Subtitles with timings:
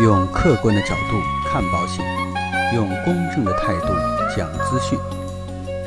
[0.00, 2.02] 用客观的角度看保险，
[2.74, 3.88] 用公正的态度
[4.34, 4.98] 讲资讯。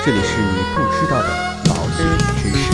[0.05, 1.29] 这里是你不知道的
[1.65, 2.05] 保险
[2.37, 2.71] 知识。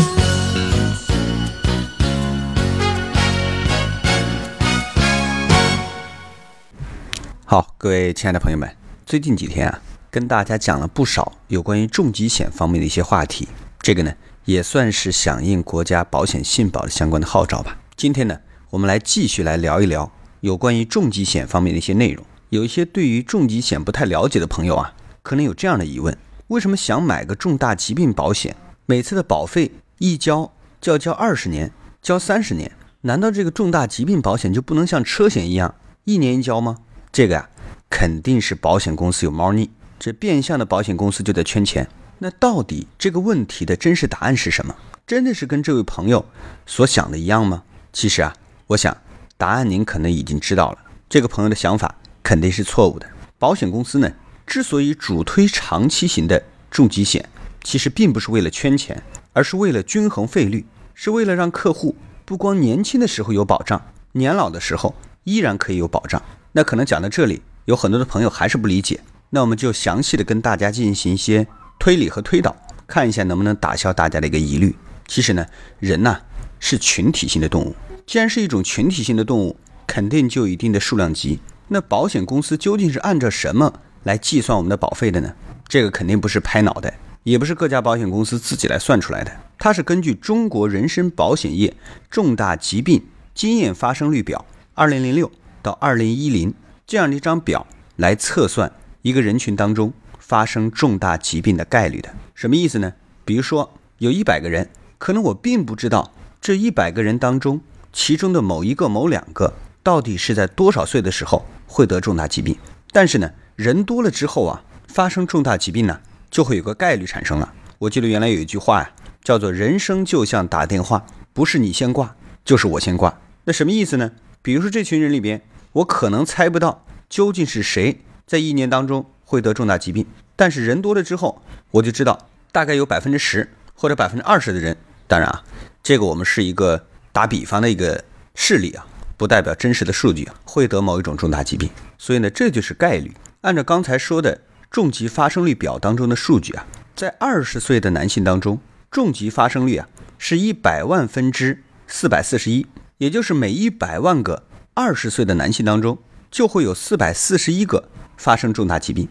[7.45, 8.69] 好，各位亲爱的朋友们，
[9.05, 9.79] 最近几天啊，
[10.11, 13.47] 跟大家讲了不少有关于重疾险方面的一些话题。
[13.79, 14.11] 这个呢，
[14.43, 17.77] 也算是响应国家保险信保的相关的号召吧。
[17.95, 18.37] 今天呢，
[18.71, 20.11] 我们来继续来聊一聊
[20.41, 22.25] 有关于重疾险方面的一些内容。
[22.49, 28.55] 有一些对于重疾险不太了解的朋友啊，可能有这样的疑问：为什么想买个重大疾病保险，
[28.85, 30.51] 每次的保费一交
[30.81, 32.71] 就要交二十年，交三十年？
[33.01, 36.77] 难道这个重大疾病保险就不能像车险一样一年一交吗？
[37.11, 37.49] 这个呀、
[37.89, 41.87] 肯定是保险公司有猫腻，这变相的保险公司就在圈钱。
[42.17, 44.75] 那到底这个问题的真实答案是什么？
[45.05, 46.25] 真的是跟这位朋友
[46.65, 47.63] 所想的一样吗？
[47.93, 48.35] 其实啊，
[48.67, 48.95] 我想
[49.39, 50.79] 答案您可能已经知道了。
[51.07, 53.09] 这个朋友的想法肯定是错误的。
[53.37, 54.11] 保险公司呢，
[54.45, 57.29] 之所以主推长期型的重疾险，
[57.63, 63.81] 其实并不是为了圈钱，而是为了均衡费率，是为了让客户不光年轻的时候有保障，
[64.11, 66.21] 年老的时候依然可以有保障。
[66.51, 71.47] 那可能讲到这里，有很多的朋友还是不理解，那我们就详细的跟大家进行一些
[71.79, 72.53] 推理和推导，
[72.85, 74.75] 看一下能不能打消大家的一个疑虑。
[75.07, 75.45] 其实呢，
[75.79, 76.19] 人呐、
[76.59, 77.73] 是群体性的动物，
[78.09, 81.39] 既然是一种群体性的动物，肯定就有一定的数量级。
[81.67, 83.71] 那保险公司究竟是按照什么
[84.01, 85.35] 来计算我们的保费的呢？
[85.67, 91.71] 这个肯定不是拍脑袋，也不是各家保险公司自己来算出来的，它是根据中国人身保险业
[92.09, 93.03] 重大疾病
[93.35, 94.43] 经验发生率表
[94.73, 96.51] （二零零六到二零一零）
[96.87, 98.71] 这样的一张表来测算
[99.03, 102.09] 一个人群当中发生重大疾病的概率的。
[102.33, 102.91] 什么意思呢？
[103.23, 112.57] 比如说有一百个人，可能我并不知道这一百个人当中，其中的某一个、某两个到底是在多少岁的时候会得重大疾病。
[112.91, 117.53] 但是呢，人多了之后啊，发生重大疾病呢，就会有个概率产生了。
[117.79, 118.91] 我记得原来有一句话呀、
[119.23, 123.19] 叫做“人生就像打电话，不是你先挂，就是我先挂”。
[123.45, 124.11] 那什么意思呢？
[124.41, 125.41] 比如说这群人里边，
[125.73, 131.41] 我可能猜不到究竟是谁在一年当中会得重大疾病，但是人多了之后，
[131.71, 134.75] 我就知道大概有百分之十或者百分之二十的人。
[135.07, 135.43] 当然啊，
[135.83, 138.03] 这个我们是一个打比方的一个
[138.35, 138.85] 事例啊，
[139.17, 141.69] 不代表真实的数据啊，会得某一种重大疾病。
[141.97, 143.13] 所以呢，这就是概率。
[143.41, 146.65] 按照刚才说的重疾发生率表当中的数据啊，
[146.95, 148.59] 在二十岁的男性当中，
[148.91, 149.87] 重疾发生率啊
[150.17, 154.43] 是一百万分之四百四十一，也就是每一百万个
[154.73, 155.97] 二十岁的男性当中，
[156.29, 159.07] 就会有四百四十一个发生重大疾病。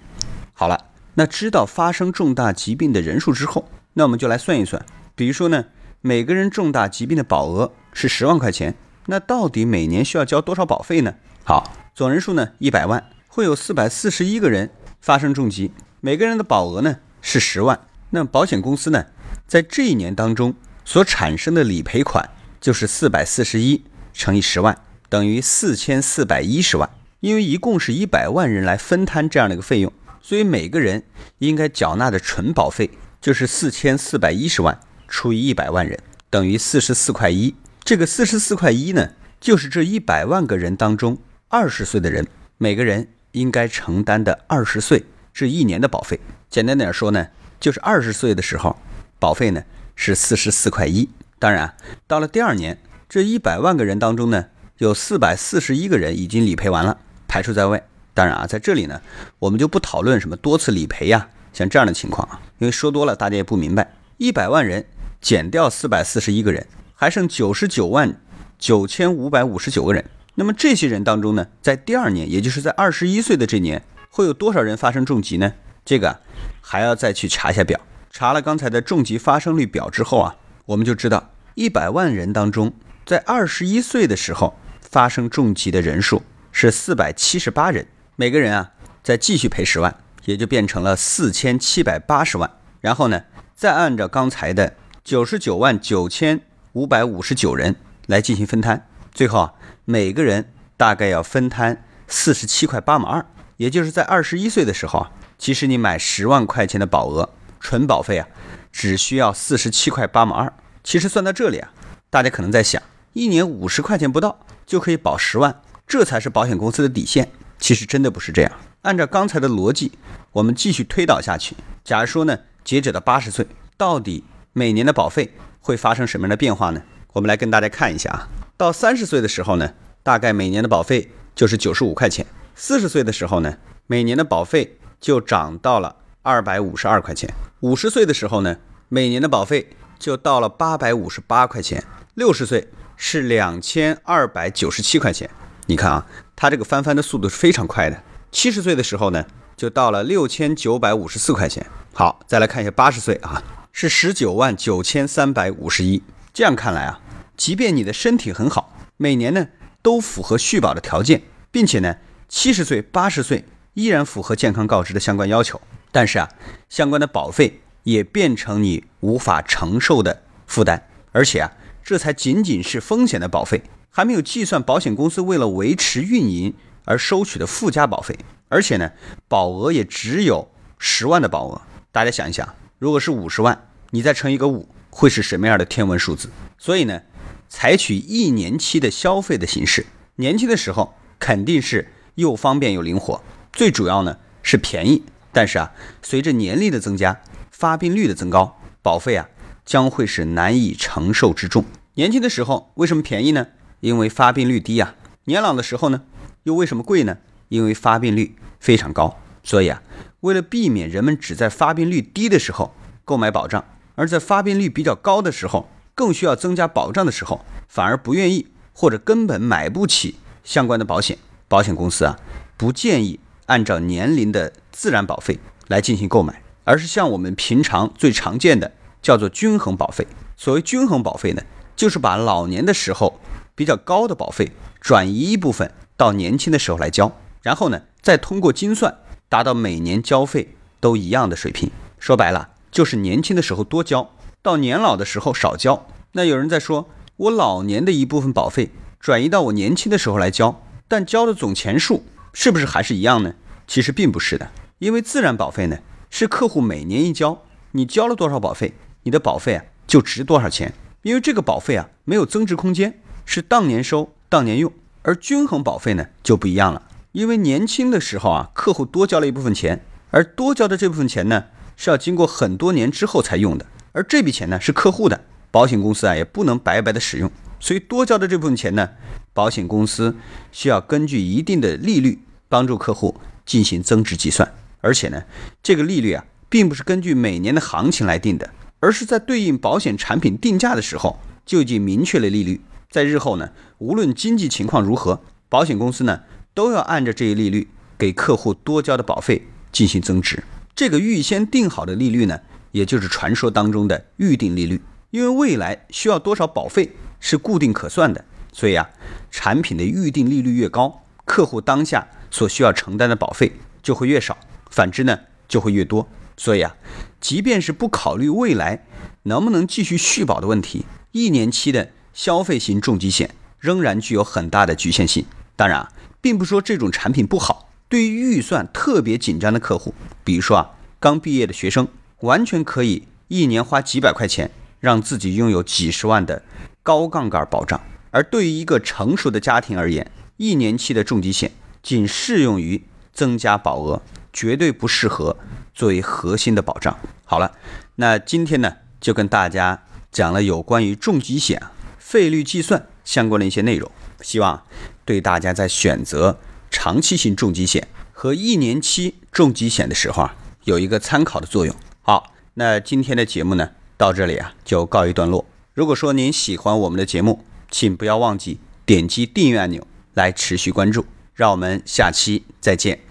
[0.53, 4.85] 好了，那知道发生重大疾病的人数之后，那我们就来算一算，
[5.15, 5.65] 比如说呢，
[6.01, 8.77] 每个人重大疾病的保额是十万块钱，
[9.07, 11.17] 那到底每年需要交多少保费呢？
[11.43, 14.71] 好，总人数呢一百万，会有四百四十一个人
[15.01, 19.07] 发生重疾，每个人的保额呢是十万，那保险公司呢，
[19.49, 20.55] 在这一年当中
[20.85, 23.83] 所产生的理赔款就是四百四十一
[24.13, 24.79] 乘以十万，
[25.09, 26.89] 等于四千四百一十万。
[27.19, 29.93] 因为一共是一百万人来分摊这样的一个费用，
[30.23, 31.03] 所以每个人
[31.39, 32.89] 应该缴纳的纯保费
[33.21, 34.79] 就是四千四百一十万
[35.09, 35.99] 除以一百万人，
[36.31, 37.53] 等于四十四块一。
[37.89, 41.17] 这个四十四块一呢，就是这一百万个人当中
[41.49, 42.27] 二十岁的人
[42.59, 46.21] 每个人应该承担的二十岁这一年的保费。
[46.51, 47.29] 简单点说呢，
[47.59, 48.77] 就是二十岁的时候
[49.19, 49.65] 保费呢
[49.97, 51.09] 是四十四块一。
[51.39, 51.75] 当然，
[52.07, 52.77] 到了第二年，
[53.09, 57.83] 这一百万个人当中呢，有四百四十一个人已经理赔完了，排除在外。
[58.13, 59.01] 当然啊，在这里呢，
[59.39, 63.95] 我们就不讨论什么多次理赔呀、像这样的情况啊，因为说多了大家也不明白。
[64.19, 64.85] 一百万人
[65.23, 66.67] 减掉四百四十一个人，
[67.01, 68.21] 还剩九十九万
[68.59, 70.05] 九千五百五十九个人。
[70.35, 75.53] 那么这些人当中呢，在第二年，也就是在二十一岁的这年，会有多少人发生重疾呢？
[75.85, 76.19] 这个
[76.61, 77.79] 还要再去查一下表。
[78.11, 80.35] 查了刚才的重疾发生率表之后啊，
[80.67, 82.73] 我们就知道一百万人当中，
[83.07, 87.87] 在二十一岁的时候发生重疾的人数是四百七十八人，
[88.17, 88.73] 每个人啊
[89.05, 92.51] 再继续赔十万，也就变成了四千七百八十万。
[92.81, 93.23] 然后呢，
[93.55, 94.75] 再按照刚才的
[95.05, 96.41] 九十九万九千
[96.79, 97.75] 五百五十九人
[98.07, 99.55] 来进行分摊，最后啊，
[99.85, 103.27] 每个人大概要分摊四十七块八毛二，
[103.57, 108.29] 也就是在二十一岁的时候啊，其实你买十万块钱的保额，纯保费啊，
[108.71, 110.53] 只需要四十七块八毛二。
[110.85, 111.73] 其实算到这里啊，
[112.11, 112.81] 大家可能在想，
[113.13, 117.29] 一年五十块钱不到就可以保十万，这才是保险公司的底线。
[117.59, 118.53] 其实真的不是这样。
[118.83, 119.91] 按照刚才的逻辑，
[120.31, 121.57] 我们继续推导下去。
[121.83, 123.45] 假如说呢，截止到八十岁，
[123.77, 124.23] 到底
[124.53, 125.35] 每年的保费
[125.69, 126.81] 会发生什么样的变化呢？
[127.13, 128.27] 我们来跟大家看一下啊。
[128.57, 132.25] 到三十岁的时候呢，大概每年的保费就是九十五块钱。
[132.55, 137.29] 四十岁的时候呢，每年的保费就涨到了二百五十二块钱。
[137.61, 138.57] 五十岁的时候呢，
[138.89, 139.69] 每年的保费
[139.99, 141.85] 就到了八百五十八块钱。
[142.15, 145.29] 六十岁是两千二百九十七块钱。
[145.67, 148.03] 你看啊，它这个翻番的速度是非常快的。
[148.33, 149.23] 七十岁的时候呢，
[149.55, 151.67] 就到了六千九百五十四块钱。
[151.93, 153.43] 好，再来看一下八十岁啊，
[153.81, 156.03] 是十九万九千三百五十一。
[156.35, 157.01] 这样看来啊，
[157.37, 159.47] 即便你的身体很好，每年呢
[159.83, 161.23] 都符合续保的条件，
[161.53, 161.97] 并且呢
[162.29, 163.45] 七十岁、八十岁
[163.75, 165.61] 依然符合健康告知的相关要求，
[165.93, 166.29] 但是啊，
[166.69, 170.83] 相关的保费也变成你无法承受的负担，
[171.13, 171.53] 而且啊，
[171.85, 176.53] 这才仅仅是风险的保费，还没有计算保险公司为了维持运营
[176.85, 178.91] 而收取的附加保费，而且呢，
[179.29, 180.51] 保额也只有
[180.81, 181.63] 十万的保额。
[181.93, 184.69] 大家想一想，如果是五十万，你再乘一个五。
[184.91, 186.31] 会是什么样的天文数字？
[186.57, 187.03] 所以呢，
[187.49, 189.87] 采取一年期的消费的形式，
[190.17, 195.05] 年轻的时候肯定是又方便又灵活，最主要呢是便宜。
[195.31, 197.21] 但是啊，随着年龄的增加，
[197.53, 199.29] 发病率的增高，保费啊
[199.65, 201.65] 将会是难以承受之重。
[201.95, 203.49] 年轻的时候为什么便宜呢？
[203.81, 204.97] 因为发病率低呀。
[205.27, 206.03] 年老的时候呢，
[206.43, 207.19] 又为什么贵呢？
[207.51, 209.21] 因为发病率非常高。
[209.45, 209.83] 所以啊，
[210.21, 212.75] 为了避免人们只在发病率低的时候
[213.05, 213.65] 购买保障。
[213.99, 220.15] 而在发病率比较高的时候，更需要增加保障的时候，反而不愿意或者根本买不起
[220.45, 221.19] 相关的保险。
[221.49, 222.17] 保险公司啊，
[222.57, 228.71] 不建议按照年龄的自然保费来进行购买，而是像我们平常最常见的
[229.03, 230.07] 叫做均衡保费。
[230.37, 231.43] 所谓均衡保费呢，
[231.75, 233.19] 就是把老年的时候
[233.57, 237.11] 比较高的保费转移一部分到年轻的时候来交，
[237.43, 238.97] 然后呢，再通过精算
[239.29, 241.69] 达到每年交费都一样的水平。
[241.99, 242.51] 说白了。
[242.71, 244.11] 就是年轻的时候多交，
[244.43, 245.87] 到年老的时候少交。
[246.13, 248.71] 那有人在说，我老年的一部分保费
[249.01, 253.35] 转移到我年轻的时候来交，但交的总钱数是不是还是一样呢？
[253.67, 255.79] 其实并不是的，因为自然保费呢
[256.11, 260.73] 是客户每年一交，你交了多少保费，你的保费啊就值多少钱。
[261.03, 264.73] 因为这个保费啊没有增值空间，是当年收当年用。
[265.03, 271.45] 而均衡保费呢就不一样了，因为年轻的时候啊客户多交了一部分钱，而多交的这部分钱呢。
[271.81, 278.91] 是要经过很多年之后才用的，而这笔钱呢是客户的，保险公司啊也不能白白的使用，所以多交的这部分钱呢，
[279.33, 280.17] 保险公司
[280.51, 283.15] 需要根据一定的利率帮助客户
[283.47, 285.23] 进行增值计算，而且呢，
[285.63, 292.61] 这个利率啊并不是根据每年的行情来定的，而是在对应保险产品定价的时候就已经明确了利率，
[292.91, 296.23] 在日后呢，无论经济情况如何，保险公司呢
[296.53, 300.43] 都要按照这一利率给客户多交的保费进行增值。
[300.79, 302.39] 这个预先定好的利率呢，
[302.71, 304.81] 也就是传说当中的预定利率。
[305.11, 308.89] 因为未来需要多少保费是固定可算的，所以啊，
[309.29, 314.39] 产品的预定利率越高，客户当下所需要承担的保费就会越少，
[314.71, 316.09] 反之呢就会越多。
[316.37, 316.77] 所以啊，
[317.21, 318.87] 即便是不考虑未来
[319.25, 325.27] 能不能继续续保的问题，一年期的消费型重疾险仍然具有很大的局限性。
[325.57, 327.65] 当然啊，并不说这种产品不好。
[327.91, 329.95] 对于预算特别紧张的客户，
[330.29, 330.71] 比如说啊，
[331.01, 331.89] 刚毕业的学生，
[332.21, 336.43] 完全可以一年花几百块钱，让自己拥有几十万的
[336.83, 337.81] 高杠杆保障。
[338.11, 345.35] 而对于一个成熟的家庭而言，一年期的重疾险仅适用于增加保额，绝对不适合
[345.75, 346.95] 作为核心的保障。
[347.25, 347.53] 好了，
[347.95, 351.63] 那今天呢，就跟大家讲了有关于重疾险
[351.99, 354.63] 费率计算相关的一些内容，希望
[355.07, 356.39] 对大家在选择。
[356.71, 357.89] 长期性重疾险
[358.21, 360.35] 和一年期重疾险的时候啊，
[360.65, 361.73] 有一个参考的作用。
[362.03, 365.47] 好，那今天的节目呢，到这里啊就告一段落。
[365.73, 371.07] 如果说您喜欢我们的节目，请不要忘记点击订阅按钮来持续关注。
[371.33, 373.08] 让我们下期再见。